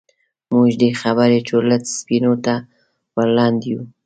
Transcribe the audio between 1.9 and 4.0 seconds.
سپينولو ته ور لنډ يوو.